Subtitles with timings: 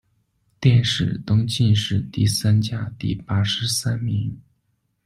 [0.59, 4.35] 殿试登进士第三甲第八十三名。